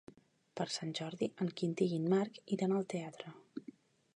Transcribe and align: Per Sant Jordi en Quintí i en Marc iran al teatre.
Per 0.59 0.65
Sant 0.75 0.93
Jordi 0.99 1.27
en 1.45 1.51
Quintí 1.61 1.89
i 1.91 1.99
en 1.99 2.07
Marc 2.15 2.41
iran 2.57 2.75
al 2.79 2.89
teatre. 2.95 3.37